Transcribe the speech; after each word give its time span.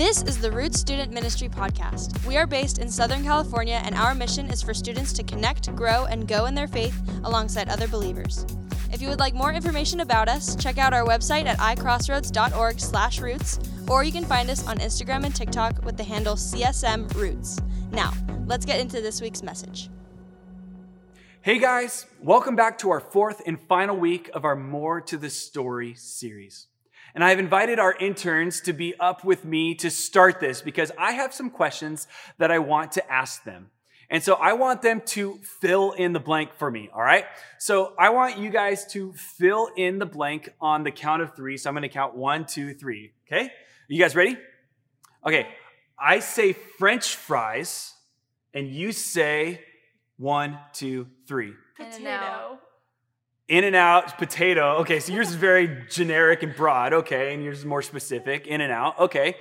This 0.00 0.22
is 0.22 0.40
the 0.40 0.50
Roots 0.50 0.80
Student 0.80 1.12
Ministry 1.12 1.50
Podcast. 1.50 2.26
We 2.26 2.38
are 2.38 2.46
based 2.46 2.78
in 2.78 2.90
Southern 2.90 3.22
California, 3.22 3.82
and 3.84 3.94
our 3.94 4.14
mission 4.14 4.48
is 4.48 4.62
for 4.62 4.72
students 4.72 5.12
to 5.12 5.22
connect, 5.22 5.76
grow, 5.76 6.06
and 6.06 6.26
go 6.26 6.46
in 6.46 6.54
their 6.54 6.66
faith 6.66 6.98
alongside 7.22 7.68
other 7.68 7.86
believers. 7.86 8.46
If 8.90 9.02
you 9.02 9.10
would 9.10 9.18
like 9.18 9.34
more 9.34 9.52
information 9.52 10.00
about 10.00 10.26
us, 10.26 10.56
check 10.56 10.78
out 10.78 10.94
our 10.94 11.04
website 11.04 11.44
at 11.44 11.58
icrossroads.org/roots, 11.58 13.58
or 13.90 14.02
you 14.02 14.10
can 14.10 14.24
find 14.24 14.48
us 14.48 14.66
on 14.66 14.78
Instagram 14.78 15.26
and 15.26 15.36
TikTok 15.36 15.84
with 15.84 15.98
the 15.98 16.04
handle 16.04 16.34
CSM 16.34 17.14
Roots. 17.14 17.58
Now, 17.92 18.14
let's 18.46 18.64
get 18.64 18.80
into 18.80 19.02
this 19.02 19.20
week's 19.20 19.42
message. 19.42 19.90
Hey 21.42 21.58
guys, 21.58 22.06
welcome 22.22 22.56
back 22.56 22.78
to 22.78 22.88
our 22.88 23.00
fourth 23.00 23.42
and 23.46 23.60
final 23.60 23.98
week 23.98 24.30
of 24.32 24.46
our 24.46 24.56
More 24.56 25.02
to 25.02 25.18
the 25.18 25.28
Story 25.28 25.92
series. 25.92 26.68
And 27.14 27.24
I've 27.24 27.38
invited 27.38 27.78
our 27.78 27.94
interns 27.94 28.60
to 28.62 28.72
be 28.72 28.94
up 29.00 29.24
with 29.24 29.44
me 29.44 29.74
to 29.76 29.90
start 29.90 30.40
this 30.40 30.62
because 30.62 30.92
I 30.98 31.12
have 31.12 31.34
some 31.34 31.50
questions 31.50 32.06
that 32.38 32.50
I 32.50 32.58
want 32.58 32.92
to 32.92 33.12
ask 33.12 33.44
them. 33.44 33.70
And 34.10 34.22
so 34.22 34.34
I 34.34 34.54
want 34.54 34.82
them 34.82 35.02
to 35.06 35.38
fill 35.60 35.92
in 35.92 36.12
the 36.12 36.18
blank 36.18 36.54
for 36.54 36.68
me, 36.68 36.90
all 36.92 37.02
right? 37.02 37.24
So 37.58 37.94
I 37.96 38.10
want 38.10 38.38
you 38.38 38.50
guys 38.50 38.84
to 38.92 39.12
fill 39.12 39.70
in 39.76 40.00
the 40.00 40.06
blank 40.06 40.48
on 40.60 40.82
the 40.82 40.90
count 40.90 41.22
of 41.22 41.36
three. 41.36 41.56
So 41.56 41.70
I'm 41.70 41.74
gonna 41.74 41.88
count 41.88 42.16
one, 42.16 42.44
two, 42.44 42.74
three, 42.74 43.12
okay? 43.26 43.44
Are 43.44 43.52
you 43.88 44.00
guys 44.00 44.16
ready? 44.16 44.36
Okay, 45.24 45.46
I 45.98 46.20
say 46.20 46.54
French 46.54 47.14
fries, 47.14 47.94
and 48.52 48.68
you 48.68 48.90
say 48.90 49.60
one, 50.16 50.58
two, 50.72 51.06
three. 51.28 51.54
Potato. 51.76 52.58
In-N-Out, 53.50 54.16
potato. 54.16 54.76
Okay, 54.76 55.00
so 55.00 55.12
yours 55.12 55.28
is 55.28 55.34
very 55.34 55.84
generic 55.90 56.44
and 56.44 56.54
broad. 56.54 56.92
Okay, 56.92 57.34
and 57.34 57.42
yours 57.42 57.58
is 57.58 57.64
more 57.64 57.82
specific. 57.82 58.46
In-N-Out. 58.46 58.98
Okay. 59.00 59.36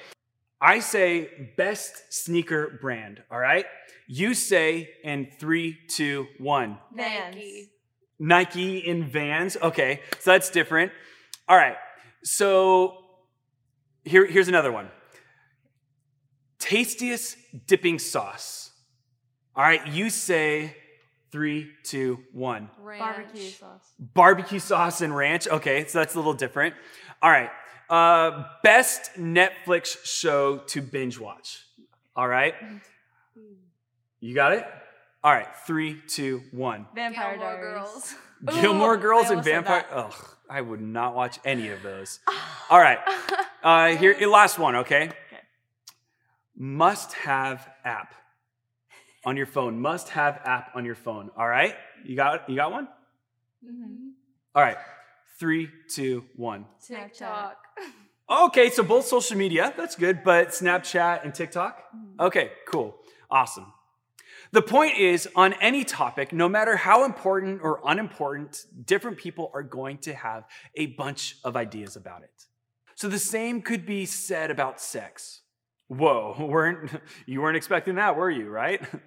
I 0.60 0.80
say 0.80 1.30
best 1.56 2.12
sneaker 2.12 2.80
brand. 2.82 3.22
All 3.32 3.40
right. 3.40 3.66
You 4.08 4.34
say 4.34 4.90
in 5.04 5.28
three, 5.40 5.78
two, 5.88 6.26
one. 6.40 6.80
Nike. 6.92 7.70
Nike 8.18 8.80
in 8.80 9.08
Vans. 9.08 9.56
Okay, 9.62 10.02
so 10.20 10.32
that's 10.32 10.50
different. 10.50 10.92
All 11.48 11.56
right. 11.56 11.78
So 12.24 12.98
here, 14.04 14.26
here's 14.26 14.48
another 14.48 14.72
one. 14.72 14.90
Tastiest 16.58 17.38
dipping 17.68 18.00
sauce. 18.00 18.72
All 19.56 19.64
right, 19.64 19.88
you 19.88 20.10
say 20.10 20.76
three, 21.32 21.72
two, 21.84 22.20
one. 22.34 22.70
Ranch. 22.80 23.00
Barbecue 23.00 23.50
sauce. 23.50 23.94
Barbecue 24.00 24.60
sauce 24.60 25.02
and 25.02 25.16
ranch. 25.16 25.48
Okay, 25.48 25.86
so 25.86 26.00
that's 26.00 26.16
a 26.16 26.18
little 26.18 26.34
different. 26.34 26.76
All 27.22 27.30
right. 27.30 27.50
Uh, 27.90 28.46
best 28.64 29.12
Netflix 29.18 29.98
show 30.06 30.58
to 30.68 30.82
binge 30.82 31.20
watch. 31.20 31.64
All 32.16 32.28
right. 32.28 32.54
You 34.20 34.36
got 34.36 34.54
it? 34.54 34.66
All 35.24 35.34
right. 35.34 35.48
Three, 35.66 36.02
two, 36.08 36.44
one. 36.52 36.86
Vampire 36.94 37.38
Gilmore 37.38 37.56
Diaries. 37.56 37.74
Girls. 37.74 38.16
Gilmore 38.62 38.98
Girls 38.98 39.32
I 39.32 39.34
and 39.34 39.44
Vampire. 39.44 39.86
that. 39.90 39.98
Ugh, 39.98 40.28
I 40.50 40.62
would 40.62 40.82
not 40.82 41.16
watch 41.16 41.40
any 41.44 41.70
of 41.70 41.82
those. 41.84 42.20
All 42.70 42.80
right. 42.80 43.00
Uh, 43.64 43.96
here, 43.98 44.16
last 44.30 44.60
one, 44.60 44.76
okay? 44.78 45.06
okay? 45.06 45.14
Must 46.56 47.14
have 47.14 47.68
app 47.84 48.14
on 49.26 49.38
your 49.38 49.46
phone. 49.46 49.80
Must 49.80 50.10
have 50.10 50.40
app 50.44 50.72
on 50.76 50.86
your 50.86 50.96
phone. 50.96 51.30
All 51.38 51.48
right? 51.48 51.76
You 52.04 52.16
got 52.16 52.50
you 52.50 52.56
got 52.56 52.72
one? 52.72 52.88
Mhm. 53.66 54.12
All 54.56 54.64
right. 54.64 54.78
Three, 55.38 55.70
two, 55.90 56.26
one. 56.36 56.66
Snapchat. 56.82 57.10
TikTok. 57.12 57.58
Okay, 58.30 58.70
so 58.70 58.84
both 58.84 59.06
social 59.06 59.36
media, 59.38 59.74
that's 59.76 59.96
good, 59.96 60.24
but 60.24 60.50
Snapchat 60.50 61.24
and 61.24 61.34
TikTok? 61.34 61.82
Okay, 62.20 62.52
cool. 62.68 62.96
Awesome. 63.32 63.74
The 64.52 64.62
point 64.62 64.98
is, 64.98 65.28
on 65.36 65.54
any 65.54 65.84
topic, 65.84 66.32
no 66.34 66.48
matter 66.48 66.76
how 66.76 67.06
important 67.06 67.62
or 67.64 67.82
unimportant, 67.86 68.66
different 68.86 69.18
people 69.18 69.50
are 69.54 69.64
going 69.64 69.98
to 70.00 70.14
have 70.14 70.46
a 70.76 70.88
bunch 70.88 71.38
of 71.44 71.56
ideas 71.56 71.96
about 71.96 72.22
it. 72.24 72.46
So 72.96 73.08
the 73.08 73.18
same 73.20 73.62
could 73.62 73.86
be 73.86 74.06
said 74.06 74.52
about 74.52 74.80
sex. 74.82 75.42
Whoa, 75.90 76.36
weren't, 76.48 76.92
you 77.26 77.42
weren't 77.42 77.58
expecting 77.58 77.96
that, 77.96 78.16
were 78.16 78.32
you, 78.32 78.50
right? 78.50 78.82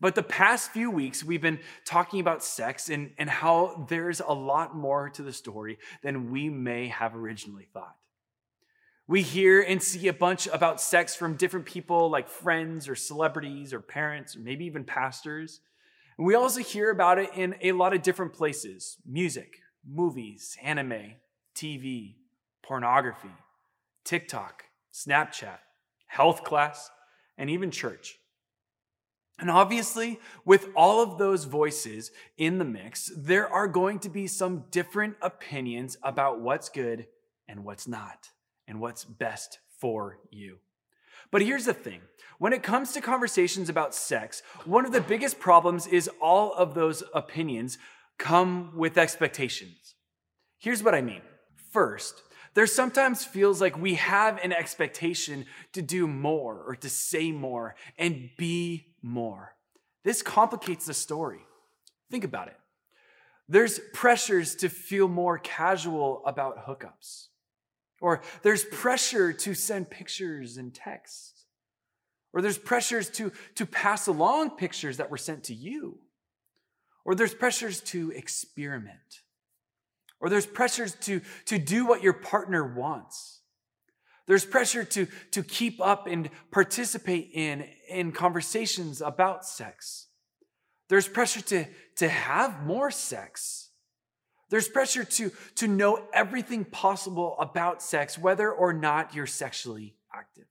But 0.00 0.16
the 0.16 0.22
past 0.24 0.72
few 0.72 0.90
weeks, 0.90 1.22
we've 1.22 1.40
been 1.40 1.60
talking 1.84 2.18
about 2.18 2.42
sex 2.42 2.90
and, 2.90 3.12
and 3.18 3.30
how 3.30 3.86
there's 3.88 4.18
a 4.18 4.32
lot 4.32 4.74
more 4.74 5.08
to 5.10 5.22
the 5.22 5.32
story 5.32 5.78
than 6.02 6.32
we 6.32 6.48
may 6.48 6.88
have 6.88 7.14
originally 7.14 7.68
thought. 7.72 7.94
We 9.06 9.22
hear 9.22 9.62
and 9.62 9.80
see 9.80 10.08
a 10.08 10.12
bunch 10.12 10.48
about 10.48 10.80
sex 10.80 11.14
from 11.14 11.36
different 11.36 11.66
people 11.66 12.10
like 12.10 12.28
friends 12.28 12.88
or 12.88 12.96
celebrities 12.96 13.72
or 13.72 13.78
parents 13.78 14.34
or 14.34 14.40
maybe 14.40 14.64
even 14.64 14.82
pastors. 14.82 15.60
And 16.18 16.26
we 16.26 16.34
also 16.34 16.62
hear 16.62 16.90
about 16.90 17.18
it 17.18 17.30
in 17.36 17.54
a 17.60 17.70
lot 17.70 17.94
of 17.94 18.02
different 18.02 18.32
places 18.32 18.96
music, 19.06 19.60
movies, 19.88 20.56
anime, 20.60 21.12
TV, 21.54 22.16
pornography, 22.60 23.30
TikTok, 24.02 24.64
Snapchat, 24.92 25.58
health 26.12 26.44
class, 26.44 26.90
and 27.38 27.48
even 27.48 27.70
church. 27.70 28.18
And 29.38 29.50
obviously, 29.50 30.20
with 30.44 30.68
all 30.76 31.02
of 31.02 31.16
those 31.16 31.44
voices 31.44 32.10
in 32.36 32.58
the 32.58 32.66
mix, 32.66 33.10
there 33.16 33.48
are 33.48 33.66
going 33.66 33.98
to 34.00 34.10
be 34.10 34.26
some 34.26 34.64
different 34.70 35.16
opinions 35.22 35.96
about 36.02 36.38
what's 36.38 36.68
good 36.68 37.06
and 37.48 37.64
what's 37.64 37.88
not, 37.88 38.28
and 38.68 38.78
what's 38.78 39.06
best 39.06 39.58
for 39.80 40.18
you. 40.30 40.58
But 41.30 41.40
here's 41.40 41.64
the 41.64 41.72
thing 41.72 42.02
when 42.38 42.52
it 42.52 42.62
comes 42.62 42.92
to 42.92 43.00
conversations 43.00 43.70
about 43.70 43.94
sex, 43.94 44.42
one 44.66 44.84
of 44.84 44.92
the 44.92 45.00
biggest 45.00 45.40
problems 45.40 45.86
is 45.86 46.10
all 46.20 46.52
of 46.52 46.74
those 46.74 47.02
opinions 47.14 47.78
come 48.18 48.72
with 48.76 48.98
expectations. 48.98 49.94
Here's 50.58 50.82
what 50.82 50.94
I 50.94 51.00
mean. 51.00 51.22
First, 51.72 52.22
there 52.54 52.66
sometimes 52.66 53.24
feels 53.24 53.60
like 53.60 53.78
we 53.78 53.94
have 53.94 54.38
an 54.42 54.52
expectation 54.52 55.46
to 55.72 55.82
do 55.82 56.06
more 56.06 56.62
or 56.66 56.76
to 56.76 56.90
say 56.90 57.32
more 57.32 57.74
and 57.98 58.30
be 58.36 58.86
more. 59.00 59.54
This 60.04 60.22
complicates 60.22 60.86
the 60.86 60.94
story. 60.94 61.40
Think 62.10 62.24
about 62.24 62.48
it. 62.48 62.56
There's 63.48 63.80
pressures 63.92 64.54
to 64.56 64.68
feel 64.68 65.08
more 65.08 65.38
casual 65.38 66.22
about 66.26 66.66
hookups, 66.66 67.28
or 68.00 68.22
there's 68.42 68.64
pressure 68.64 69.32
to 69.32 69.54
send 69.54 69.90
pictures 69.90 70.56
and 70.56 70.74
texts, 70.74 71.44
or 72.32 72.40
there's 72.40 72.58
pressures 72.58 73.10
to, 73.10 73.32
to 73.56 73.66
pass 73.66 74.06
along 74.06 74.50
pictures 74.50 74.98
that 74.98 75.10
were 75.10 75.18
sent 75.18 75.44
to 75.44 75.54
you, 75.54 75.98
or 77.04 77.14
there's 77.14 77.34
pressures 77.34 77.80
to 77.80 78.10
experiment 78.12 79.22
or 80.22 80.30
there's 80.30 80.46
pressures 80.46 80.94
to, 80.94 81.20
to 81.46 81.58
do 81.58 81.84
what 81.84 82.02
your 82.02 82.12
partner 82.12 82.64
wants. 82.64 83.40
There's 84.28 84.44
pressure 84.44 84.84
to, 84.84 85.08
to 85.32 85.42
keep 85.42 85.80
up 85.80 86.06
and 86.06 86.30
participate 86.52 87.30
in, 87.34 87.66
in 87.90 88.12
conversations 88.12 89.02
about 89.02 89.44
sex. 89.44 90.06
There's 90.88 91.08
pressure 91.08 91.40
to, 91.42 91.66
to 91.96 92.08
have 92.08 92.64
more 92.64 92.92
sex. 92.92 93.70
There's 94.48 94.68
pressure 94.68 95.04
to, 95.04 95.32
to 95.56 95.66
know 95.66 96.04
everything 96.14 96.64
possible 96.64 97.36
about 97.40 97.82
sex, 97.82 98.16
whether 98.16 98.50
or 98.50 98.72
not 98.72 99.14
you're 99.14 99.26
sexually 99.26 99.96
active. 100.14 100.44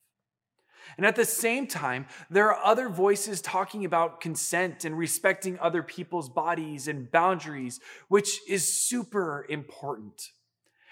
And 0.98 1.06
at 1.06 1.16
the 1.16 1.26
same 1.26 1.68
time, 1.68 2.06
there 2.30 2.54
are 2.54 2.66
other 2.66 2.90
voices 2.90 3.42
talking 3.42 3.86
about 3.86 4.22
consent 4.22 4.86
and 4.86 4.98
respecting 4.98 5.58
other 5.60 5.84
people's 5.84 6.30
bodies 6.30 6.88
and 6.88 7.12
boundaries, 7.12 7.80
which 8.08 8.40
is 8.48 8.88
super 8.88 9.46
important. 9.50 10.22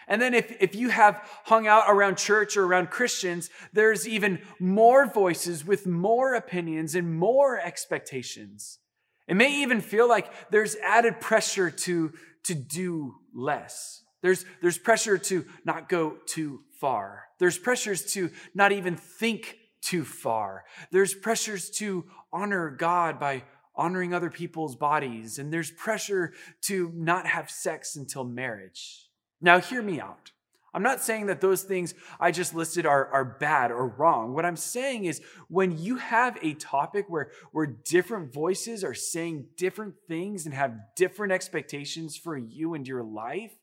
And 0.08 0.20
then 0.20 0.34
if, 0.34 0.56
if 0.60 0.74
you 0.74 0.90
have 0.90 1.22
hung 1.46 1.68
out 1.68 1.84
around 1.88 2.18
church 2.18 2.58
or 2.58 2.66
around 2.66 2.90
Christians, 2.90 3.50
there's 3.74 4.08
even 4.08 4.42
more 4.60 5.06
voices 5.06 5.64
with 5.64 5.86
more 5.86 6.34
opinions 6.34 6.96
and 6.96 7.16
more 7.16 7.60
expectations. 7.60 8.80
It 9.28 9.36
may 9.36 9.62
even 9.62 9.82
feel 9.82 10.10
like 10.10 10.32
there's 10.50 10.76
added 10.78 11.22
pressure 11.22 11.70
to, 11.70 12.12
to 12.46 12.56
do 12.56 13.14
less. 13.36 14.02
There's, 14.24 14.44
there's 14.62 14.80
pressure 14.80 15.20
to 15.20 15.46
not 15.64 15.88
go 15.88 16.18
too 16.26 16.62
far. 16.82 17.26
There's 17.38 17.60
pressures 17.60 18.12
to 18.14 18.32
not 18.56 18.72
even 18.72 18.96
think 18.96 19.56
too 19.82 20.04
far. 20.04 20.66
There's 20.92 21.14
pressures 21.14 21.70
to 21.72 22.06
honor 22.32 22.70
God 22.70 23.20
by 23.20 23.44
honoring 23.76 24.14
other 24.14 24.30
people's 24.30 24.76
bodies. 24.76 25.40
And 25.40 25.52
there's 25.52 25.72
pressure 25.72 26.34
to 26.64 26.92
not 26.94 27.26
have 27.26 27.50
sex 27.50 27.96
until 27.96 28.26
marriage. 28.26 29.10
Now, 29.42 29.60
hear 29.60 29.82
me 29.82 30.02
out. 30.02 30.32
I'm 30.74 30.84
not 30.84 31.02
saying 31.02 31.28
that 31.28 31.42
those 31.42 31.64
things 31.64 31.96
I 32.20 32.32
just 32.32 32.54
listed 32.54 32.86
are, 32.86 33.08
are 33.08 33.26
bad 33.26 33.72
or 33.72 33.88
wrong. 33.88 34.34
What 34.34 34.46
I'm 34.46 34.58
saying 34.58 35.06
is 35.06 35.22
when 35.48 35.80
you 35.80 35.96
have 35.96 36.38
a 36.44 36.54
topic 36.54 37.06
where, 37.08 37.32
where 37.52 37.66
different 37.66 38.32
voices 38.32 38.84
are 38.84 38.94
saying 38.94 39.48
different 39.58 39.96
things 40.08 40.46
and 40.46 40.54
have 40.54 40.78
different 40.96 41.34
expectations 41.34 42.16
for 42.16 42.38
you 42.38 42.76
and 42.76 42.88
your 42.88 43.02
life, 43.02 43.54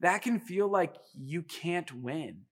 that 0.00 0.22
can 0.22 0.40
feel 0.40 0.68
like 0.68 0.94
you 1.14 1.42
can't 1.42 1.92
win. 1.92 2.42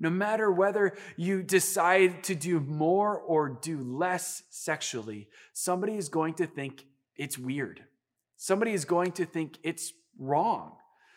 No 0.00 0.08
matter 0.08 0.50
whether 0.50 0.96
you 1.16 1.42
decide 1.42 2.24
to 2.24 2.34
do 2.34 2.58
more 2.58 3.18
or 3.18 3.50
do 3.50 3.82
less 3.82 4.42
sexually, 4.48 5.28
somebody 5.52 5.94
is 5.94 6.08
going 6.08 6.34
to 6.34 6.46
think 6.46 6.86
it's 7.16 7.38
weird. 7.38 7.84
Somebody 8.38 8.72
is 8.72 8.86
going 8.86 9.12
to 9.12 9.26
think 9.26 9.58
it's 9.62 9.92
wrong. 10.18 10.72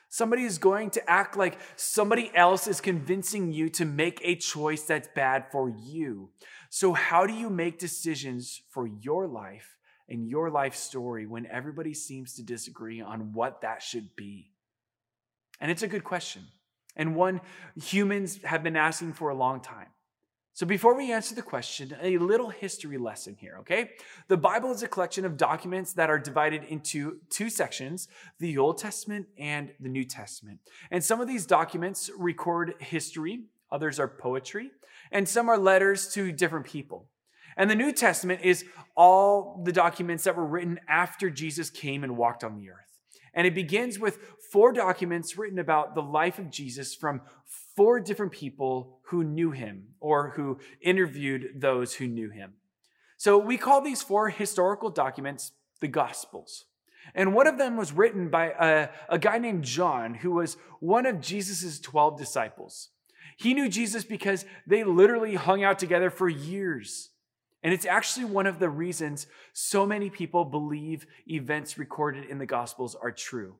Somebody 0.09 0.43
is 0.43 0.57
going 0.57 0.89
to 0.91 1.09
act 1.09 1.37
like 1.37 1.57
somebody 1.77 2.29
else 2.35 2.67
is 2.67 2.81
convincing 2.81 3.53
you 3.53 3.69
to 3.69 3.85
make 3.85 4.19
a 4.21 4.35
choice 4.35 4.83
that's 4.83 5.07
bad 5.15 5.45
for 5.49 5.69
you. 5.69 6.29
So, 6.69 6.93
how 6.93 7.25
do 7.25 7.33
you 7.33 7.49
make 7.49 7.79
decisions 7.79 8.61
for 8.69 8.85
your 8.85 9.27
life 9.27 9.77
and 10.09 10.27
your 10.27 10.51
life 10.51 10.75
story 10.75 11.25
when 11.25 11.47
everybody 11.47 11.93
seems 11.93 12.33
to 12.35 12.43
disagree 12.43 13.01
on 13.01 13.33
what 13.33 13.61
that 13.61 13.81
should 13.81 14.15
be? 14.15 14.51
And 15.59 15.71
it's 15.71 15.83
a 15.83 15.87
good 15.87 16.03
question 16.03 16.43
and 16.95 17.15
one 17.15 17.41
humans 17.75 18.39
have 18.43 18.63
been 18.63 18.75
asking 18.75 19.13
for 19.13 19.29
a 19.29 19.35
long 19.35 19.61
time. 19.61 19.87
So, 20.55 20.67
before 20.67 20.95
we 20.95 21.11
answer 21.11 21.33
the 21.33 21.41
question, 21.41 21.95
a 21.99 22.19
little 22.19 22.49
history 22.49 22.99
lesson 22.99 23.35
here, 23.39 23.57
okay? 23.61 23.91
The 24.27 24.37
Bible 24.37 24.71
is 24.71 24.83
a 24.83 24.87
collection 24.87 25.25
of 25.25 25.35
documents 25.35 25.93
that 25.93 26.11
are 26.11 26.19
divided 26.19 26.63
into 26.65 27.17
two 27.31 27.49
sections 27.49 28.07
the 28.37 28.59
Old 28.59 28.77
Testament 28.77 29.25
and 29.39 29.71
the 29.79 29.89
New 29.89 30.05
Testament. 30.05 30.59
And 30.91 31.03
some 31.03 31.19
of 31.19 31.27
these 31.27 31.47
documents 31.47 32.11
record 32.15 32.75
history, 32.77 33.45
others 33.71 33.99
are 33.99 34.07
poetry, 34.07 34.69
and 35.11 35.27
some 35.27 35.49
are 35.49 35.57
letters 35.57 36.13
to 36.13 36.31
different 36.31 36.67
people. 36.67 37.07
And 37.57 37.67
the 37.67 37.75
New 37.75 37.91
Testament 37.91 38.41
is 38.43 38.63
all 38.95 39.59
the 39.65 39.71
documents 39.71 40.23
that 40.25 40.35
were 40.35 40.45
written 40.45 40.79
after 40.87 41.31
Jesus 41.31 41.71
came 41.71 42.03
and 42.03 42.15
walked 42.15 42.43
on 42.43 42.57
the 42.57 42.69
earth. 42.69 42.92
And 43.33 43.47
it 43.47 43.55
begins 43.55 43.99
with 43.99 44.19
four 44.51 44.73
documents 44.73 45.37
written 45.37 45.59
about 45.59 45.95
the 45.95 46.01
life 46.01 46.37
of 46.37 46.51
Jesus 46.51 46.93
from 46.93 47.21
four 47.75 47.99
different 47.99 48.31
people 48.31 48.99
who 49.05 49.23
knew 49.23 49.51
him 49.51 49.87
or 49.99 50.31
who 50.31 50.59
interviewed 50.81 51.53
those 51.55 51.95
who 51.95 52.07
knew 52.07 52.29
him. 52.29 52.53
So 53.17 53.37
we 53.37 53.57
call 53.57 53.81
these 53.81 54.01
four 54.01 54.29
historical 54.29 54.89
documents 54.89 55.53
the 55.81 55.87
Gospels. 55.87 56.65
And 57.15 57.33
one 57.33 57.47
of 57.47 57.57
them 57.57 57.77
was 57.77 57.91
written 57.91 58.29
by 58.29 58.51
a, 58.51 58.89
a 59.09 59.19
guy 59.19 59.37
named 59.37 59.63
John, 59.63 60.13
who 60.15 60.31
was 60.31 60.57
one 60.79 61.05
of 61.05 61.19
Jesus' 61.19 61.79
12 61.79 62.17
disciples. 62.17 62.89
He 63.37 63.53
knew 63.53 63.67
Jesus 63.67 64.03
because 64.03 64.45
they 64.65 64.83
literally 64.83 65.35
hung 65.35 65.63
out 65.63 65.79
together 65.79 66.09
for 66.09 66.29
years. 66.29 67.09
And 67.63 67.73
it's 67.73 67.85
actually 67.85 68.25
one 68.25 68.45
of 68.45 68.59
the 68.59 68.69
reasons 68.69 69.25
so 69.53 69.85
many 69.85 70.09
people 70.09 70.43
believe 70.43 71.07
events 71.27 71.77
recorded 71.77 72.25
in 72.25 72.37
the 72.37 72.45
Gospels 72.45 72.95
are 72.95 73.11
true. 73.11 73.55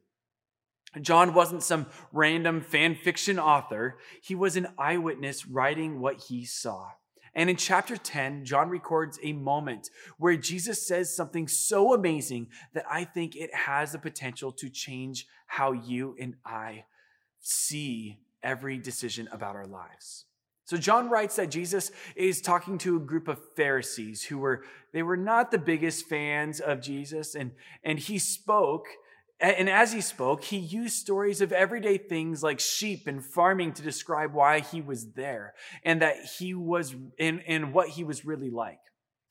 John 1.01 1.33
wasn't 1.33 1.63
some 1.63 1.87
random 2.11 2.61
fan 2.61 2.95
fiction 2.95 3.39
author, 3.39 3.97
he 4.21 4.35
was 4.35 4.55
an 4.55 4.67
eyewitness 4.77 5.47
writing 5.47 5.99
what 5.99 6.25
he 6.27 6.45
saw. 6.45 6.89
And 7.35 7.49
in 7.49 7.55
chapter 7.55 7.97
10, 7.97 8.45
John 8.45 8.69
records 8.69 9.17
a 9.23 9.33
moment 9.33 9.89
where 10.19 10.37
Jesus 10.37 10.85
says 10.85 11.15
something 11.15 11.47
so 11.47 11.95
amazing 11.95 12.49
that 12.73 12.85
I 12.89 13.05
think 13.05 13.35
it 13.35 13.53
has 13.55 13.91
the 13.93 13.97
potential 13.97 14.51
to 14.51 14.69
change 14.69 15.25
how 15.47 15.71
you 15.71 16.15
and 16.19 16.35
I 16.45 16.85
see 17.39 18.19
every 18.43 18.77
decision 18.77 19.27
about 19.31 19.55
our 19.55 19.65
lives. 19.65 20.25
So 20.65 20.77
John 20.77 21.09
writes 21.09 21.35
that 21.35 21.51
Jesus 21.51 21.91
is 22.15 22.41
talking 22.41 22.77
to 22.79 22.95
a 22.95 22.99
group 22.99 23.27
of 23.27 23.39
Pharisees 23.55 24.23
who 24.23 24.37
were 24.37 24.63
they 24.93 25.03
were 25.03 25.17
not 25.17 25.51
the 25.51 25.57
biggest 25.57 26.07
fans 26.07 26.59
of 26.59 26.81
Jesus 26.81 27.35
and 27.35 27.51
and 27.83 27.99
he 27.99 28.17
spoke 28.17 28.85
and 29.39 29.69
as 29.69 29.91
he 29.91 29.99
spoke 29.99 30.45
he 30.45 30.57
used 30.57 30.95
stories 30.95 31.41
of 31.41 31.51
everyday 31.51 31.97
things 31.97 32.41
like 32.41 32.61
sheep 32.61 33.07
and 33.07 33.25
farming 33.25 33.73
to 33.73 33.81
describe 33.81 34.33
why 34.33 34.61
he 34.61 34.79
was 34.79 35.11
there 35.13 35.53
and 35.83 36.01
that 36.01 36.15
he 36.39 36.53
was 36.53 36.95
in 37.17 37.41
and 37.41 37.73
what 37.73 37.89
he 37.89 38.03
was 38.03 38.25
really 38.25 38.49
like. 38.49 38.79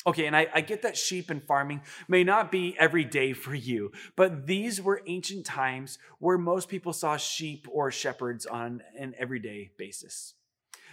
Okay, 0.05 0.27
and 0.27 0.37
I, 0.37 0.49
I, 0.53 0.63
get 0.63 0.83
that 0.83 0.97
sheep 0.97 1.31
and 1.31 1.41
farming 1.41 1.83
may 2.09 2.25
not 2.25 2.51
be 2.51 2.75
every 2.77 3.05
day 3.05 3.33
for 3.35 3.55
you, 3.55 3.93
but 4.17 4.49
these 4.49 4.83
were 4.83 5.01
ancient 5.07 5.47
times 5.47 5.97
where 6.19 6.37
most 6.37 6.69
people 6.69 6.93
saw 6.93 7.17
sheep 7.17 7.69
or 7.71 7.93
shepherds 7.93 8.45
on 8.45 8.83
an 8.99 9.15
everyday 9.17 9.71
basis. 9.79 10.35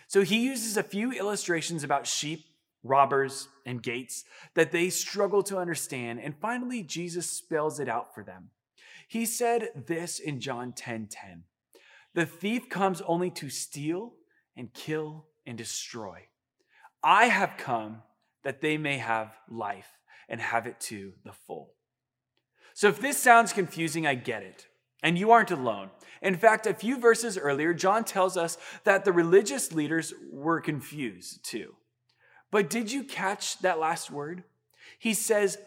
So 0.10 0.24
he 0.24 0.44
uses 0.44 0.76
a 0.76 0.82
few 0.82 1.12
illustrations 1.12 1.84
about 1.84 2.08
sheep, 2.08 2.46
robbers, 2.84 3.48
and 3.64 3.84
gates 3.84 4.24
that 4.56 4.72
they 4.72 4.90
struggle 4.90 5.44
to 5.44 5.60
understand. 5.60 6.20
And 6.20 6.36
finally, 6.36 6.82
Jesus 6.82 7.30
spells 7.30 7.80
it 7.80 7.88
out 7.88 8.16
for 8.16 8.24
them. 8.24 8.50
He 9.08 9.28
said 9.28 9.70
this 9.86 10.18
in 10.18 10.40
John 10.40 10.74
10 10.74 11.10
10. 11.12 11.44
The 12.16 12.26
thief 12.26 12.70
comes 12.70 13.02
only 13.02 13.30
to 13.30 13.52
steal 13.52 14.14
and 14.58 14.74
kill 14.74 15.28
and 15.46 15.56
destroy. 15.56 16.24
I 17.04 17.26
have 17.26 17.58
come 17.58 18.02
that 18.44 18.62
they 18.62 18.78
may 18.78 18.98
have 18.98 19.38
life 19.48 20.00
and 20.28 20.42
have 20.42 20.66
it 20.66 20.80
to 20.80 21.14
the 21.24 21.34
full. 21.34 21.76
So 22.74 22.88
if 22.88 23.00
this 23.00 23.20
sounds 23.20 23.54
confusing, 23.54 24.08
I 24.08 24.16
get 24.16 24.42
it. 24.42 24.69
And 25.02 25.18
you 25.18 25.32
aren't 25.32 25.52
alone. 25.52 25.92
In 26.22 26.36
fact, 26.36 26.68
a 26.68 26.74
few 26.74 27.00
verses 27.00 27.38
earlier, 27.38 27.74
John 27.74 28.04
tells 28.04 28.36
us 28.36 28.58
that 28.84 29.06
the 29.06 29.14
religious 29.14 29.72
leaders 29.72 30.14
were 30.32 30.60
confused 30.60 31.44
too. 31.44 31.76
But 32.52 32.70
did 32.70 32.92
you 32.92 33.04
catch 33.04 33.60
that 33.60 33.80
last 33.80 34.12
word? 34.12 34.44
He 34.98 35.14
says 35.14 35.58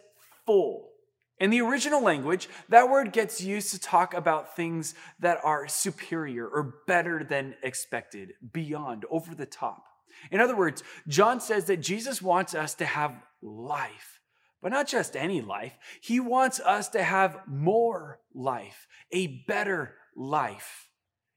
full. 0.45 0.91
In 1.39 1.51
the 1.51 1.61
original 1.61 2.03
language, 2.03 2.49
that 2.69 2.89
word 2.89 3.13
gets 3.13 3.41
used 3.41 3.73
to 3.73 3.81
talk 3.81 4.15
about 4.15 4.55
things 4.55 4.95
that 5.19 5.39
are 5.43 5.67
superior 5.67 6.47
or 6.47 6.75
better 6.87 7.25
than 7.25 7.55
expected, 7.63 8.35
beyond, 8.53 9.07
over 9.11 9.35
the 9.35 9.47
top. 9.47 9.85
In 10.31 10.41
other 10.41 10.55
words, 10.55 10.85
John 11.09 11.41
says 11.41 11.65
that 11.65 11.79
Jesus 11.79 12.23
wants 12.23 12.55
us 12.55 12.75
to 12.75 12.85
have 12.85 13.15
life 13.41 14.21
but 14.63 14.71
not 14.71 14.87
just 14.87 15.17
any 15.17 15.43
life. 15.43 15.77
He 16.01 16.21
wants 16.21 16.61
us 16.61 16.89
to 16.91 17.03
have 17.03 17.41
more 17.47 18.21
life, 18.33 18.87
a 19.11 19.27
better 19.47 19.97
life. 20.17 20.89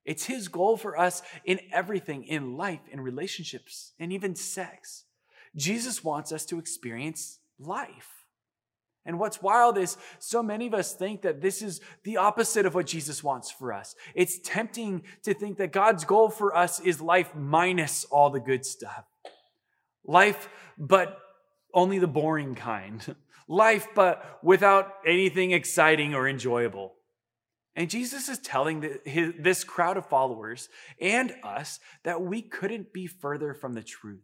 It's 0.06 0.26
His 0.26 0.48
goal 0.48 0.78
for 0.78 0.98
us 0.98 1.24
in 1.44 1.60
everything, 1.74 2.24
in 2.24 2.56
life, 2.56 2.82
in 2.92 3.02
relationships, 3.02 3.94
and 4.00 4.14
even 4.14 4.36
sex. 4.36 5.06
Jesus 5.56 6.04
wants 6.04 6.32
us 6.32 6.46
to 6.46 6.60
experience 6.60 7.40
life. 7.60 8.12
And 9.08 9.20
what's 9.20 9.42
wild 9.42 9.78
is 9.78 9.98
so 10.20 10.42
many 10.42 10.68
of 10.68 10.74
us 10.74 10.94
think 10.94 11.22
that 11.22 11.42
this 11.42 11.62
is 11.62 11.80
the 12.04 12.18
opposite 12.18 12.66
of 12.66 12.74
what 12.74 12.88
Jesus 12.88 13.24
wants 13.24 13.52
for 13.52 13.72
us. 13.72 13.96
It's 14.16 14.40
tempting 14.40 15.04
to 15.24 15.34
think 15.34 15.58
that 15.58 15.72
God's 15.72 16.06
goal 16.06 16.30
for 16.30 16.56
us 16.56 16.80
is 16.80 17.02
life 17.02 17.34
minus 17.36 18.04
all 18.06 18.30
the 18.32 18.40
good 18.40 18.66
stuff. 18.66 19.06
Life, 20.04 20.50
but 20.78 21.20
only 21.76 22.00
the 22.00 22.08
boring 22.08 22.56
kind. 22.56 23.16
Life, 23.48 23.90
but 23.94 24.40
without 24.42 24.96
anything 25.06 25.52
exciting 25.52 26.16
or 26.16 26.28
enjoyable. 26.28 26.96
And 27.76 27.90
Jesus 27.90 28.28
is 28.30 28.40
telling 28.40 28.80
the, 28.80 29.00
his, 29.06 29.34
this 29.38 29.64
crowd 29.64 29.98
of 29.98 30.08
followers 30.08 30.70
and 31.00 31.36
us 31.44 31.80
that 32.04 32.24
we 32.24 32.42
couldn't 32.42 32.92
be 32.92 33.06
further 33.06 33.54
from 33.54 33.74
the 33.74 33.84
truth. 33.84 34.24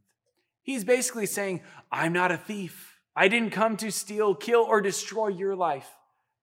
He's 0.63 0.83
basically 0.83 1.25
saying, 1.25 1.61
I'm 1.91 2.13
not 2.13 2.31
a 2.31 2.37
thief. 2.37 2.97
I 3.15 3.27
didn't 3.27 3.51
come 3.51 3.77
to 3.77 3.91
steal, 3.91 4.33
kill, 4.33 4.61
or 4.61 4.81
destroy 4.81 5.27
your 5.27 5.55
life. 5.55 5.89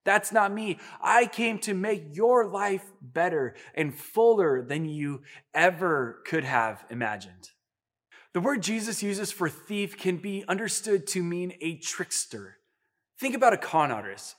That's 0.04 0.32
not 0.32 0.52
me. 0.52 0.78
I 1.02 1.26
came 1.26 1.58
to 1.60 1.74
make 1.74 2.16
your 2.16 2.46
life 2.46 2.84
better 3.00 3.56
and 3.74 3.94
fuller 3.94 4.62
than 4.62 4.88
you 4.88 5.22
ever 5.54 6.22
could 6.26 6.44
have 6.44 6.84
imagined. 6.90 7.50
The 8.38 8.42
word 8.42 8.62
Jesus 8.62 9.02
uses 9.02 9.32
for 9.32 9.48
thief 9.48 9.98
can 9.98 10.18
be 10.18 10.44
understood 10.46 11.08
to 11.08 11.24
mean 11.24 11.54
a 11.60 11.76
trickster. 11.78 12.58
Think 13.18 13.34
about 13.34 13.52
a 13.52 13.56
con 13.56 13.90
artist, 13.90 14.36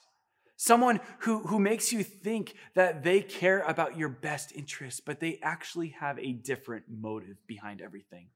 someone 0.56 1.02
who, 1.24 1.40
who 1.40 1.60
makes 1.60 1.92
you 1.92 2.02
think 2.02 2.56
that 2.76 3.04
they 3.04 3.20
care 3.20 3.60
about 3.60 3.98
your 3.98 4.08
best 4.08 4.54
interests, 4.56 5.02
but 5.06 5.20
they 5.20 5.38
actually 5.44 5.90
have 6.00 6.18
a 6.18 6.32
different 6.32 6.86
motive 6.90 7.46
behind 7.46 7.82
everything. 7.82 8.30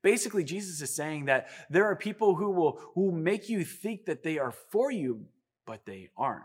Basically, 0.00 0.44
Jesus 0.44 0.80
is 0.80 0.94
saying 0.94 1.24
that 1.24 1.48
there 1.70 1.86
are 1.86 1.96
people 1.96 2.36
who 2.36 2.52
will, 2.52 2.80
who 2.94 3.06
will 3.06 3.18
make 3.18 3.48
you 3.48 3.64
think 3.64 4.04
that 4.04 4.22
they 4.22 4.38
are 4.38 4.52
for 4.52 4.92
you, 4.92 5.24
but 5.66 5.86
they 5.86 6.10
aren't. 6.16 6.44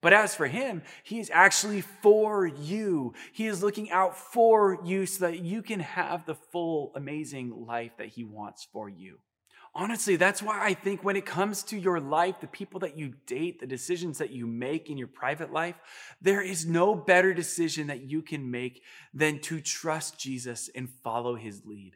But 0.00 0.12
as 0.12 0.34
for 0.34 0.46
him, 0.46 0.82
he 1.02 1.18
is 1.18 1.30
actually 1.32 1.80
for 1.80 2.46
you. 2.46 3.14
He 3.32 3.46
is 3.46 3.62
looking 3.62 3.90
out 3.90 4.16
for 4.16 4.78
you 4.84 5.06
so 5.06 5.26
that 5.26 5.40
you 5.40 5.62
can 5.62 5.80
have 5.80 6.24
the 6.24 6.36
full, 6.36 6.92
amazing 6.94 7.66
life 7.66 7.92
that 7.98 8.08
he 8.08 8.22
wants 8.22 8.66
for 8.72 8.88
you. 8.88 9.18
Honestly, 9.74 10.16
that's 10.16 10.42
why 10.42 10.64
I 10.64 10.74
think 10.74 11.04
when 11.04 11.16
it 11.16 11.26
comes 11.26 11.62
to 11.64 11.78
your 11.78 12.00
life, 12.00 12.40
the 12.40 12.46
people 12.46 12.80
that 12.80 12.96
you 12.96 13.14
date, 13.26 13.60
the 13.60 13.66
decisions 13.66 14.18
that 14.18 14.30
you 14.30 14.46
make 14.46 14.88
in 14.88 14.98
your 14.98 15.08
private 15.08 15.52
life, 15.52 15.76
there 16.20 16.42
is 16.42 16.66
no 16.66 16.94
better 16.94 17.34
decision 17.34 17.88
that 17.88 18.02
you 18.02 18.22
can 18.22 18.50
make 18.50 18.82
than 19.12 19.40
to 19.40 19.60
trust 19.60 20.18
Jesus 20.18 20.70
and 20.74 20.88
follow 21.04 21.34
his 21.36 21.64
lead. 21.64 21.92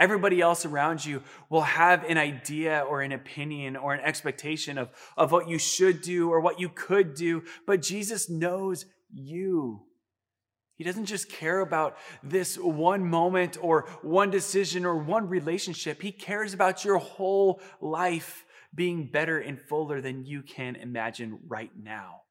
Everybody 0.00 0.40
else 0.40 0.64
around 0.64 1.04
you 1.04 1.22
will 1.50 1.60
have 1.60 2.04
an 2.04 2.16
idea 2.16 2.80
or 2.88 3.02
an 3.02 3.12
opinion 3.12 3.76
or 3.76 3.92
an 3.92 4.00
expectation 4.00 4.78
of, 4.78 4.88
of 5.14 5.30
what 5.30 5.46
you 5.46 5.58
should 5.58 6.00
do 6.00 6.30
or 6.30 6.40
what 6.40 6.58
you 6.58 6.70
could 6.70 7.14
do, 7.14 7.42
but 7.66 7.82
Jesus 7.82 8.30
knows 8.30 8.86
you. 9.12 9.82
He 10.76 10.84
doesn't 10.84 11.04
just 11.04 11.28
care 11.28 11.60
about 11.60 11.98
this 12.22 12.56
one 12.56 13.04
moment 13.10 13.58
or 13.60 13.90
one 14.00 14.30
decision 14.30 14.86
or 14.86 14.96
one 14.96 15.28
relationship. 15.28 16.00
He 16.00 16.12
cares 16.12 16.54
about 16.54 16.82
your 16.82 16.96
whole 16.96 17.60
life 17.82 18.46
being 18.74 19.10
better 19.12 19.38
and 19.38 19.60
fuller 19.60 20.00
than 20.00 20.24
you 20.24 20.40
can 20.42 20.76
imagine 20.76 21.40
right 21.46 21.72
now. 21.78 22.22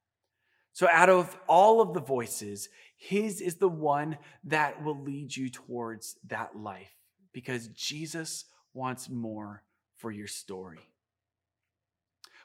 So, 0.73 0.87
out 0.91 1.09
of 1.09 1.37
all 1.47 1.81
of 1.81 1.93
the 1.93 2.01
voices, 2.01 2.69
his 2.97 3.41
is 3.41 3.55
the 3.55 3.69
one 3.69 4.17
that 4.45 4.83
will 4.83 4.99
lead 4.99 5.35
you 5.35 5.51
towards 5.51 6.15
that 6.29 6.55
life 6.55 6.98
because 7.33 7.67
Jesus 7.69 8.45
wants 8.73 9.09
more 9.09 9.63
for 9.97 10.11
your 10.11 10.27
story. 10.27 10.79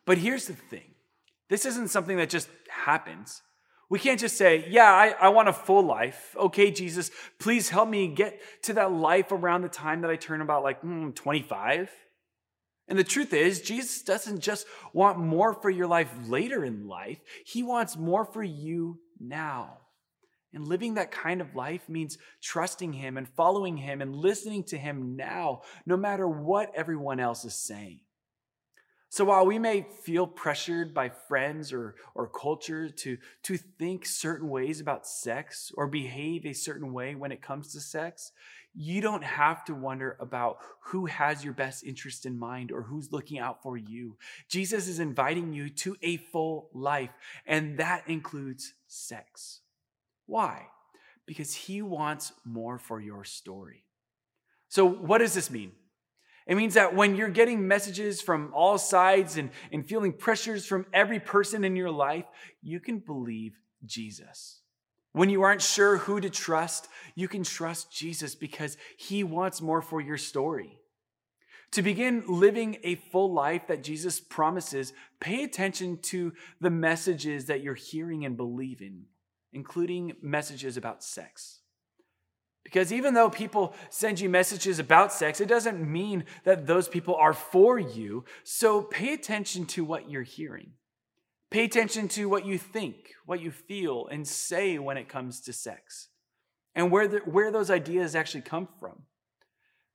But 0.05 0.19
here's 0.19 0.47
the 0.47 0.55
thing 0.55 0.95
this 1.49 1.67
isn't 1.67 1.89
something 1.89 2.17
that 2.17 2.31
just 2.31 2.49
happens. 2.69 3.43
We 3.91 3.99
can't 3.99 4.19
just 4.19 4.37
say, 4.37 4.67
Yeah, 4.69 4.91
I, 4.93 5.15
I 5.21 5.29
want 5.29 5.49
a 5.49 5.53
full 5.53 5.83
life. 5.83 6.35
Okay, 6.37 6.71
Jesus, 6.71 7.11
please 7.39 7.69
help 7.69 7.89
me 7.89 8.09
get 8.09 8.41
to 8.63 8.73
that 8.75 8.93
life 8.93 9.31
around 9.31 9.63
the 9.63 9.69
time 9.69 10.01
that 10.01 10.11
I 10.11 10.17
turn 10.17 10.41
about 10.41 10.63
like 10.63 10.83
mm, 10.83 11.15
25. 11.15 11.91
And 12.89 12.99
the 12.99 13.05
truth 13.05 13.33
is, 13.33 13.63
Jesus 13.63 14.03
doesn't 14.03 14.41
just 14.41 14.67
want 14.93 15.19
more 15.19 15.55
for 15.55 15.71
your 15.71 15.87
life 15.87 16.11
later 16.27 16.65
in 16.65 16.89
life, 16.89 17.21
He 17.45 17.63
wants 17.63 17.97
more 17.97 18.25
for 18.25 18.43
you 18.43 18.99
now. 19.21 19.79
And 20.55 20.67
living 20.67 20.95
that 20.95 21.11
kind 21.11 21.41
of 21.41 21.55
life 21.55 21.89
means 21.89 22.19
trusting 22.41 22.93
Him 22.93 23.17
and 23.17 23.29
following 23.29 23.77
Him 23.77 24.01
and 24.01 24.15
listening 24.15 24.65
to 24.65 24.79
Him 24.79 25.17
now, 25.17 25.63
no 25.85 25.97
matter 25.97 26.29
what 26.29 26.73
everyone 26.75 27.21
else 27.21 27.45
is 27.45 27.55
saying. 27.55 28.01
So 29.15 29.25
while 29.25 29.47
we 29.47 29.61
may 29.61 29.87
feel 30.03 30.27
pressured 30.27 30.93
by 30.93 31.09
friends 31.09 31.73
or, 31.73 31.95
or 32.17 32.27
culture 32.27 32.89
to, 32.89 33.17
to 33.45 33.57
think 33.57 34.07
certain 34.07 34.49
ways 34.49 34.81
about 34.81 35.07
sex 35.07 35.71
or 35.77 35.87
behave 35.87 36.45
a 36.45 36.53
certain 36.53 36.93
way 36.93 37.15
when 37.15 37.31
it 37.31 37.41
comes 37.41 37.73
to 37.73 37.81
sex, 37.81 38.33
you 38.75 39.01
don't 39.01 39.23
have 39.23 39.65
to 39.67 39.75
wonder 39.75 40.17
about 40.19 40.59
who 40.87 41.07
has 41.07 41.45
your 41.45 41.53
best 41.53 41.85
interest 41.85 42.27
in 42.27 42.37
mind 42.37 42.73
or 42.73 42.83
who's 42.83 43.13
looking 43.13 43.39
out 43.39 43.63
for 43.63 43.77
you. 43.77 44.17
Jesus 44.49 44.89
is 44.89 44.99
inviting 44.99 45.53
you 45.53 45.69
to 45.71 45.97
a 46.03 46.17
full 46.17 46.71
life, 46.75 47.13
and 47.47 47.79
that 47.79 48.03
includes 48.09 48.75
sex. 48.89 49.61
Why? 50.27 50.67
Because 51.27 51.55
he 51.55 51.83
wants 51.83 52.33
more 52.45 52.79
for 52.79 53.01
your 53.01 53.25
story. 53.25 53.85
So, 54.69 54.87
what 54.87 55.19
does 55.19 55.35
this 55.35 55.51
mean? 55.51 55.73
It 56.47 56.57
means 56.57 56.75
that 56.75 56.95
when 56.95 57.17
you're 57.17 57.29
getting 57.29 57.67
messages 57.67 58.21
from 58.21 58.51
all 58.53 58.77
sides 58.77 59.39
and, 59.39 59.51
and 59.73 59.87
feeling 59.87 60.13
pressures 60.13 60.67
from 60.67 60.87
every 60.93 61.19
person 61.19 61.65
in 61.65 61.75
your 61.75 61.91
life, 61.91 62.27
you 62.63 62.81
can 62.81 62.99
believe 62.99 63.57
Jesus. 63.87 64.61
When 65.13 65.31
you 65.31 65.43
aren't 65.43 65.63
sure 65.63 65.97
who 65.97 66.21
to 66.21 66.29
trust, 66.29 66.89
you 67.15 67.29
can 67.29 67.45
trust 67.45 67.93
Jesus 67.93 68.35
because 68.35 68.77
he 68.99 69.25
wants 69.25 69.63
more 69.63 69.81
for 69.81 70.01
your 70.01 70.19
story. 70.19 70.79
To 71.71 71.83
begin 71.83 72.25
living 72.27 72.79
a 72.83 72.97
full 72.97 73.33
life 73.33 73.69
that 73.69 73.83
Jesus 73.83 74.21
promises, 74.21 74.93
pay 75.21 75.45
attention 75.45 75.99
to 76.03 76.33
the 76.61 76.71
messages 76.71 77.47
that 77.47 77.63
you're 77.63 77.75
hearing 77.75 78.25
and 78.25 78.37
believing, 78.37 79.07
including 79.55 80.15
messages 80.21 80.77
about 80.77 81.03
sex. 81.03 81.61
Because 82.65 82.93
even 82.93 83.15
though 83.15 83.29
people 83.29 83.75
send 83.91 84.19
you 84.19 84.29
messages 84.29 84.79
about 84.79 85.13
sex, 85.13 85.41
it 85.41 85.49
doesn't 85.49 85.87
mean 85.87 86.25
that 86.45 86.67
those 86.67 86.89
people 86.89 87.15
are 87.15 87.35
for 87.35 87.79
you. 87.79 88.25
So 88.43 88.83
pay 88.83 89.13
attention 89.13 89.67
to 89.67 89.85
what 89.85 90.11
you're 90.11 90.23
hearing. 90.23 90.73
Pay 91.51 91.65
attention 91.65 92.09
to 92.09 92.29
what 92.29 92.47
you 92.47 92.59
think, 92.59 92.97
what 93.27 93.41
you 93.41 93.51
feel, 93.51 94.09
and 94.11 94.27
say 94.27 94.79
when 94.79 94.97
it 94.97 95.09
comes 95.09 95.41
to 95.43 95.53
sex, 95.53 96.09
and 96.75 96.91
where, 96.91 97.07
the, 97.07 97.19
where 97.19 97.53
those 97.53 97.71
ideas 97.71 98.17
actually 98.17 98.41
come 98.41 98.67
from. 98.81 99.03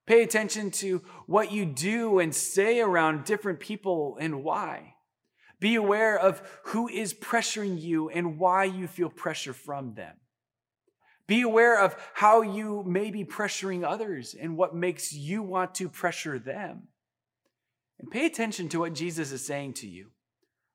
Pay 0.06 0.24
attention 0.24 0.72
to 0.72 1.02
what 1.26 1.52
you 1.52 1.66
do 1.66 2.20
and 2.20 2.34
say 2.34 2.80
around 2.80 3.26
different 3.26 3.60
people 3.60 4.18
and 4.22 4.44
why. 4.44 4.96
Be 5.60 5.76
aware 5.76 6.18
of 6.18 6.42
who 6.66 6.88
is 6.88 7.14
pressuring 7.14 7.82
you 7.82 8.10
and 8.10 8.40
why 8.40 8.64
you 8.64 8.88
feel 8.88 9.10
pressure 9.10 9.54
from 9.54 9.94
them. 9.94 10.16
Be 11.28 11.42
aware 11.42 11.80
of 11.80 11.96
how 12.16 12.42
you 12.42 12.84
may 12.88 13.12
be 13.12 13.24
pressuring 13.24 13.84
others 13.84 14.36
and 14.40 14.58
what 14.58 14.74
makes 14.74 15.14
you 15.14 15.44
want 15.44 15.76
to 15.76 15.88
pressure 15.88 16.40
them. 16.40 16.88
And 18.00 18.10
pay 18.10 18.26
attention 18.26 18.70
to 18.70 18.80
what 18.80 18.96
Jesus 18.96 19.32
is 19.32 19.46
saying 19.46 19.74
to 19.74 19.88
you. 19.88 20.08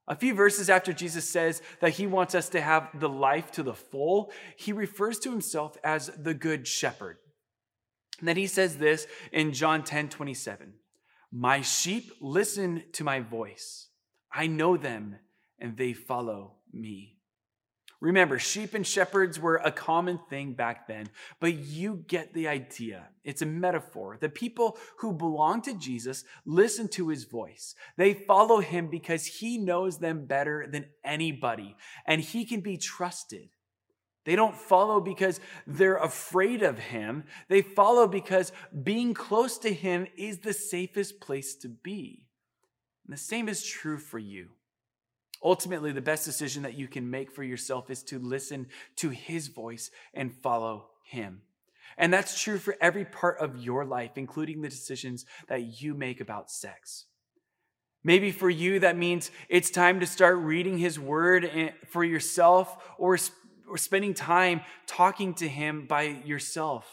A 0.06 0.14
few 0.14 0.34
verses 0.34 0.68
after 0.68 0.92
Jesus 0.92 1.28
says 1.28 1.62
that 1.80 1.94
he 1.94 2.06
wants 2.06 2.34
us 2.34 2.50
to 2.50 2.60
have 2.60 2.88
the 3.00 3.08
life 3.08 3.50
to 3.52 3.62
the 3.62 3.74
full, 3.74 4.30
he 4.56 4.72
refers 4.72 5.18
to 5.20 5.30
himself 5.30 5.78
as 5.82 6.10
the 6.18 6.34
good 6.34 6.68
shepherd. 6.68 7.16
And 8.18 8.28
then 8.28 8.36
he 8.36 8.46
says 8.46 8.76
this 8.76 9.06
in 9.32 9.52
John 9.54 9.82
10 9.82 10.10
27 10.10 10.74
My 11.32 11.62
sheep 11.62 12.12
listen 12.20 12.84
to 12.92 13.02
my 13.02 13.20
voice. 13.20 13.88
I 14.34 14.48
know 14.48 14.76
them 14.76 15.16
and 15.58 15.76
they 15.76 15.92
follow 15.92 16.56
me. 16.72 17.14
Remember, 18.00 18.38
sheep 18.38 18.74
and 18.74 18.86
shepherds 18.86 19.40
were 19.40 19.56
a 19.64 19.72
common 19.72 20.18
thing 20.28 20.52
back 20.52 20.88
then, 20.88 21.08
but 21.40 21.54
you 21.54 22.04
get 22.06 22.34
the 22.34 22.48
idea. 22.48 23.08
It's 23.22 23.40
a 23.40 23.46
metaphor. 23.46 24.18
The 24.20 24.28
people 24.28 24.76
who 24.98 25.14
belong 25.14 25.62
to 25.62 25.72
Jesus 25.72 26.24
listen 26.44 26.88
to 26.88 27.08
his 27.08 27.24
voice. 27.24 27.74
They 27.96 28.12
follow 28.12 28.60
him 28.60 28.88
because 28.88 29.24
he 29.24 29.56
knows 29.56 29.98
them 29.98 30.26
better 30.26 30.66
than 30.70 30.86
anybody, 31.02 31.76
and 32.06 32.20
he 32.20 32.44
can 32.44 32.60
be 32.60 32.76
trusted. 32.76 33.48
They 34.26 34.36
don't 34.36 34.56
follow 34.56 35.00
because 35.00 35.40
they're 35.66 35.96
afraid 35.96 36.62
of 36.62 36.78
him. 36.78 37.24
They 37.48 37.62
follow 37.62 38.06
because 38.06 38.52
being 38.82 39.14
close 39.14 39.56
to 39.58 39.72
him 39.72 40.06
is 40.16 40.40
the 40.40 40.52
safest 40.52 41.20
place 41.20 41.54
to 41.56 41.68
be. 41.68 42.26
And 43.04 43.12
the 43.12 43.20
same 43.20 43.48
is 43.48 43.64
true 43.64 43.98
for 43.98 44.18
you. 44.18 44.48
Ultimately, 45.42 45.92
the 45.92 46.00
best 46.00 46.24
decision 46.24 46.62
that 46.62 46.78
you 46.78 46.88
can 46.88 47.10
make 47.10 47.30
for 47.30 47.42
yourself 47.42 47.90
is 47.90 48.02
to 48.04 48.18
listen 48.18 48.66
to 48.96 49.10
his 49.10 49.48
voice 49.48 49.90
and 50.14 50.32
follow 50.32 50.86
him. 51.04 51.42
And 51.98 52.12
that's 52.12 52.40
true 52.40 52.58
for 52.58 52.76
every 52.80 53.04
part 53.04 53.38
of 53.38 53.58
your 53.58 53.84
life, 53.84 54.12
including 54.16 54.62
the 54.62 54.68
decisions 54.68 55.26
that 55.48 55.82
you 55.82 55.94
make 55.94 56.20
about 56.20 56.50
sex. 56.50 57.04
Maybe 58.02 58.32
for 58.32 58.50
you, 58.50 58.80
that 58.80 58.96
means 58.96 59.30
it's 59.48 59.70
time 59.70 60.00
to 60.00 60.06
start 60.06 60.38
reading 60.38 60.78
his 60.78 60.98
word 60.98 61.44
eh, 61.44 61.70
for 61.88 62.04
yourself 62.04 62.76
or, 62.98 63.18
or 63.68 63.78
spending 63.78 64.14
time 64.14 64.62
talking 64.86 65.34
to 65.34 65.48
him 65.48 65.86
by 65.86 66.02
yourself. 66.02 66.86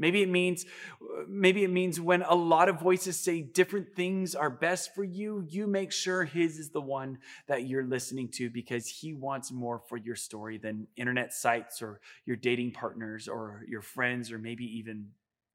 Maybe 0.00 0.22
it 0.22 0.30
means 0.30 0.64
uh, 1.02 1.24
maybe 1.28 1.62
it 1.62 1.70
means 1.70 2.00
when 2.00 2.22
a 2.22 2.34
lot 2.34 2.70
of 2.70 2.80
voices 2.80 3.18
say 3.18 3.42
different 3.42 3.94
things 3.94 4.34
are 4.34 4.48
best 4.48 4.94
for 4.94 5.04
you, 5.04 5.44
you 5.46 5.66
make 5.66 5.92
sure 5.92 6.24
his 6.24 6.58
is 6.58 6.70
the 6.70 6.80
one 6.80 7.18
that 7.48 7.68
you're 7.68 7.84
listening 7.84 8.28
to 8.30 8.48
because 8.48 8.88
he 8.88 9.12
wants 9.12 9.52
more 9.52 9.78
for 9.78 9.98
your 9.98 10.16
story 10.16 10.56
than 10.56 10.88
internet 10.96 11.34
sites 11.34 11.82
or 11.82 12.00
your 12.24 12.36
dating 12.36 12.72
partners 12.72 13.28
or 13.28 13.62
your 13.68 13.82
friends 13.82 14.32
or 14.32 14.38
maybe 14.38 14.64
even 14.78 15.08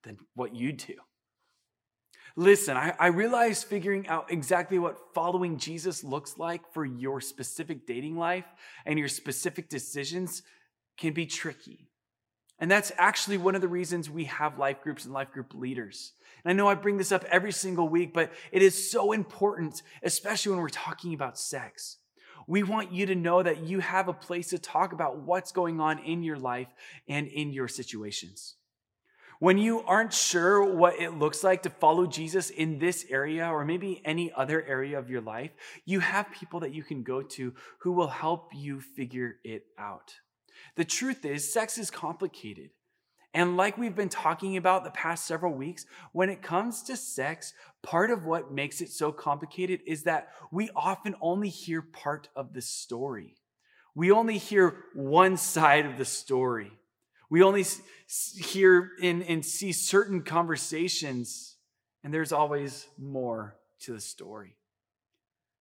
than 0.03 0.17
what 0.35 0.55
you 0.55 0.71
do. 0.71 0.93
Listen, 2.35 2.77
I, 2.77 2.93
I 2.99 3.07
realize 3.07 3.63
figuring 3.63 4.07
out 4.07 4.31
exactly 4.31 4.77
what 4.77 5.13
following 5.15 5.57
Jesus 5.57 6.03
looks 6.03 6.37
like 6.37 6.71
for 6.71 6.85
your 6.85 7.19
specific 7.19 7.87
dating 7.87 8.15
life 8.15 8.45
and 8.85 8.99
your 8.99 9.07
specific 9.07 9.69
decisions 9.69 10.43
can 10.97 11.13
be 11.13 11.25
tricky. 11.25 11.87
And 12.59 12.71
that's 12.71 12.91
actually 12.97 13.37
one 13.37 13.55
of 13.55 13.61
the 13.61 13.67
reasons 13.67 14.09
we 14.09 14.25
have 14.25 14.57
life 14.57 14.81
groups 14.81 15.05
and 15.05 15.13
life 15.13 15.31
group 15.31 15.53
leaders. 15.53 16.13
And 16.43 16.51
I 16.51 16.55
know 16.55 16.67
I 16.67 16.75
bring 16.75 16.97
this 16.97 17.11
up 17.11 17.25
every 17.25 17.51
single 17.51 17.89
week, 17.89 18.13
but 18.13 18.31
it 18.51 18.61
is 18.61 18.91
so 18.91 19.11
important, 19.11 19.81
especially 20.03 20.51
when 20.51 20.61
we're 20.61 20.69
talking 20.69 21.13
about 21.13 21.37
sex. 21.37 21.97
We 22.47 22.63
want 22.63 22.93
you 22.93 23.07
to 23.07 23.15
know 23.15 23.41
that 23.41 23.63
you 23.63 23.79
have 23.79 24.07
a 24.07 24.13
place 24.13 24.49
to 24.49 24.59
talk 24.59 24.93
about 24.93 25.17
what's 25.17 25.51
going 25.51 25.81
on 25.81 25.99
in 25.99 26.23
your 26.23 26.37
life 26.37 26.67
and 27.09 27.27
in 27.27 27.51
your 27.51 27.67
situations. 27.67 28.55
When 29.39 29.57
you 29.57 29.81
aren't 29.81 30.13
sure 30.13 30.63
what 30.63 30.99
it 30.99 31.11
looks 31.11 31.43
like 31.43 31.63
to 31.63 31.69
follow 31.69 32.05
Jesus 32.05 32.49
in 32.49 32.79
this 32.79 33.05
area 33.09 33.49
or 33.49 33.65
maybe 33.65 34.01
any 34.05 34.31
other 34.31 34.63
area 34.63 34.97
of 34.97 35.09
your 35.09 35.21
life, 35.21 35.51
you 35.83 35.99
have 35.99 36.31
people 36.31 36.61
that 36.61 36.73
you 36.73 36.83
can 36.83 37.03
go 37.03 37.21
to 37.21 37.53
who 37.79 37.91
will 37.91 38.07
help 38.07 38.51
you 38.55 38.79
figure 38.79 39.35
it 39.43 39.65
out. 39.77 40.13
The 40.75 40.85
truth 40.85 41.25
is, 41.25 41.51
sex 41.51 41.77
is 41.77 41.89
complicated. 41.91 42.71
And 43.33 43.57
like 43.57 43.77
we've 43.77 43.95
been 43.95 44.07
talking 44.07 44.55
about 44.55 44.85
the 44.85 44.91
past 44.91 45.25
several 45.25 45.53
weeks, 45.53 45.85
when 46.13 46.29
it 46.29 46.41
comes 46.41 46.83
to 46.83 46.95
sex, 46.95 47.53
part 47.83 48.09
of 48.09 48.25
what 48.25 48.53
makes 48.53 48.79
it 48.79 48.89
so 48.89 49.11
complicated 49.11 49.81
is 49.85 50.03
that 50.03 50.29
we 50.51 50.69
often 50.73 51.15
only 51.21 51.49
hear 51.49 51.81
part 51.81 52.29
of 52.33 52.53
the 52.53 52.61
story. 52.61 53.35
We 53.93 54.11
only 54.11 54.37
hear 54.37 54.85
one 54.93 55.35
side 55.35 55.85
of 55.85 55.97
the 55.97 56.05
story. 56.05 56.71
We 57.29 57.43
only 57.43 57.65
hear 58.37 58.91
and, 59.01 59.23
and 59.23 59.45
see 59.45 59.73
certain 59.73 60.21
conversations, 60.21 61.57
and 62.03 62.13
there's 62.13 62.31
always 62.31 62.87
more 62.97 63.57
to 63.81 63.93
the 63.93 63.99
story. 63.99 64.55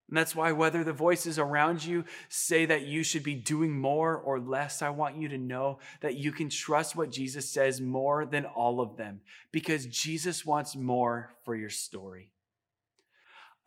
And 0.07 0.15
that's 0.15 0.35
why, 0.35 0.51
whether 0.51 0.83
the 0.83 0.93
voices 0.93 1.39
around 1.39 1.83
you 1.83 2.05
say 2.29 2.65
that 2.67 2.85
you 2.85 3.01
should 3.01 3.23
be 3.23 3.33
doing 3.33 3.71
more 3.71 4.15
or 4.15 4.39
less, 4.39 4.83
I 4.83 4.89
want 4.89 5.17
you 5.17 5.29
to 5.29 5.37
know 5.37 5.79
that 6.01 6.15
you 6.15 6.31
can 6.31 6.49
trust 6.49 6.95
what 6.95 7.11
Jesus 7.11 7.49
says 7.49 7.81
more 7.81 8.25
than 8.25 8.45
all 8.45 8.81
of 8.81 8.97
them 8.97 9.21
because 9.51 9.87
Jesus 9.87 10.45
wants 10.45 10.75
more 10.75 11.31
for 11.43 11.55
your 11.55 11.71
story. 11.71 12.31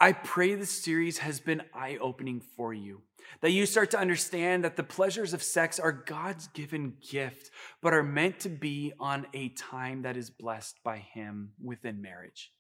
I 0.01 0.13
pray 0.13 0.55
this 0.55 0.71
series 0.71 1.19
has 1.19 1.41
been 1.41 1.63
eye 1.75 1.99
opening 2.01 2.41
for 2.57 2.73
you, 2.73 3.03
that 3.41 3.51
you 3.51 3.67
start 3.67 3.91
to 3.91 3.99
understand 3.99 4.63
that 4.63 4.77
the 4.77 4.85
pleasures 4.85 5.35
of 5.35 5.43
sex 5.43 5.81
are 5.81 5.91
God's 5.91 6.47
given 6.49 6.93
gift, 7.11 7.51
but 7.83 7.93
are 7.93 8.05
meant 8.05 8.39
to 8.41 8.49
be 8.49 8.93
on 9.01 9.27
a 9.35 9.49
time 9.49 10.03
that 10.03 10.17
is 10.17 10.31
blessed 10.31 10.79
by 10.85 10.99
Him 10.99 11.51
within 11.61 12.01
marriage 12.01 12.53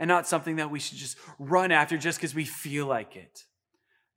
and 0.00 0.08
not 0.08 0.26
something 0.26 0.56
that 0.56 0.70
we 0.70 0.80
should 0.80 0.96
just 0.96 1.18
run 1.38 1.70
after 1.70 1.98
just 1.98 2.18
because 2.18 2.34
we 2.34 2.46
feel 2.46 2.86
like 2.86 3.16
it. 3.16 3.44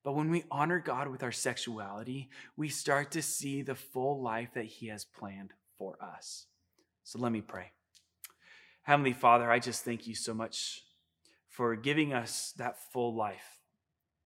But 0.01 0.15
when 0.15 0.31
we 0.31 0.45
honor 0.49 0.79
God 0.79 1.09
with 1.09 1.23
our 1.23 1.31
sexuality, 1.31 2.29
we 2.55 2.69
start 2.69 3.11
to 3.11 3.21
see 3.21 3.61
the 3.61 3.75
full 3.75 4.23
life 4.23 4.53
that 4.55 4.65
He 4.65 4.87
has 4.87 5.03
planned 5.03 5.51
for 5.77 5.97
us. 6.01 6.45
So 7.03 7.19
let 7.19 7.33
me 7.33 7.41
pray. 7.41 7.71
Heavenly 8.83 9.11
Father, 9.11 9.51
I 9.51 9.59
just 9.59 9.83
thank 9.83 10.07
you 10.07 10.15
so 10.15 10.33
much 10.33 10.85
for 11.49 11.75
giving 11.75 12.13
us 12.13 12.53
that 12.57 12.79
full 12.93 13.13
life. 13.13 13.59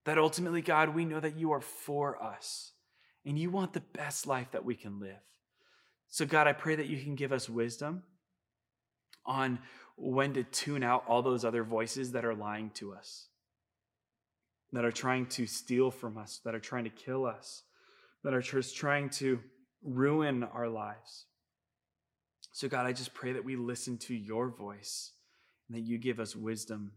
That 0.06 0.20
ultimately, 0.20 0.62
God, 0.62 0.96
we 0.96 1.06
know 1.06 1.20
that 1.20 1.38
you 1.38 1.52
are 1.52 1.62
for 1.62 2.22
us 2.24 2.74
and 3.26 3.38
you 3.38 3.50
want 3.50 3.74
the 3.74 3.82
best 3.82 4.28
life 4.28 4.52
that 4.52 4.64
we 4.64 4.76
can 4.76 5.00
live. 5.00 5.20
So, 6.08 6.26
God, 6.26 6.46
I 6.48 6.54
pray 6.54 6.76
that 6.76 6.88
you 6.88 7.02
can 7.02 7.16
give 7.16 7.34
us 7.34 7.50
wisdom 7.50 8.04
on 9.26 9.60
when 9.98 10.34
to 10.34 10.44
tune 10.44 10.84
out 10.84 11.04
all 11.08 11.22
those 11.22 11.44
other 11.44 11.64
voices 11.64 12.12
that 12.12 12.24
are 12.24 12.36
lying 12.36 12.70
to 12.76 12.94
us, 12.94 13.28
that 14.72 14.86
are 14.86 14.92
trying 14.92 15.26
to 15.26 15.48
steal 15.48 15.90
from 15.92 16.18
us, 16.18 16.40
that 16.46 16.56
are 16.56 16.60
trying 16.60 16.84
to 16.84 16.90
kill 16.90 17.26
us, 17.26 17.64
that 18.24 18.34
are 18.34 18.42
just 18.42 18.78
trying 18.78 19.10
to 19.10 19.40
ruin 19.84 20.44
our 20.44 20.70
lives. 20.70 21.26
So, 22.52 22.68
God, 22.68 22.86
I 22.86 22.94
just 22.94 23.14
pray 23.14 23.34
that 23.34 23.44
we 23.44 23.56
listen 23.56 23.98
to 24.00 24.16
your 24.16 24.50
voice 24.50 25.14
and 25.68 25.78
that 25.78 25.82
you 25.82 25.98
give 25.98 26.20
us 26.20 26.36
wisdom. 26.36 26.92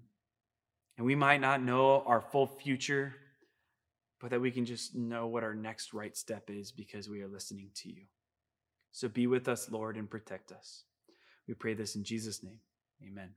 And 0.96 1.06
we 1.06 1.14
might 1.14 1.40
not 1.40 1.62
know 1.62 2.02
our 2.06 2.20
full 2.20 2.46
future, 2.46 3.14
but 4.20 4.30
that 4.30 4.40
we 4.40 4.50
can 4.50 4.66
just 4.66 4.94
know 4.94 5.26
what 5.26 5.42
our 5.42 5.54
next 5.54 5.94
right 5.94 6.16
step 6.16 6.50
is 6.50 6.70
because 6.70 7.08
we 7.08 7.22
are 7.22 7.28
listening 7.28 7.70
to 7.76 7.88
you. 7.88 8.02
So 8.92 9.08
be 9.08 9.26
with 9.26 9.48
us, 9.48 9.70
Lord, 9.70 9.96
and 9.96 10.10
protect 10.10 10.52
us. 10.52 10.84
We 11.48 11.54
pray 11.54 11.74
this 11.74 11.96
in 11.96 12.04
Jesus' 12.04 12.42
name. 12.42 12.60
Amen. 13.02 13.34